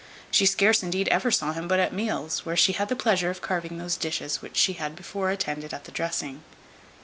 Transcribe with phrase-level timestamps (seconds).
[0.31, 3.39] She scarce indeed ever saw him but at meals; where she had the pleasure of
[3.43, 6.41] carving those dishes which she had before attended at the dressing.